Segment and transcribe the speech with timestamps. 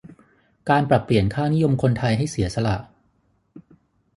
[0.69, 2.75] การปรับเปลี่ยนค่านิยมคนไทยให้เสียสละ